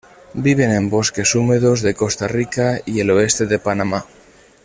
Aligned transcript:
Viven 0.45 0.71
en 0.71 0.89
bosques 0.89 1.35
húmedos 1.35 1.83
de 1.83 1.93
Costa 1.93 2.27
Rica 2.27 2.81
y 2.87 3.01
el 3.01 3.11
oeste 3.11 3.45
de 3.45 3.59
Panamá. 3.59 4.03